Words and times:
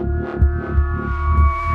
Música 0.00 1.73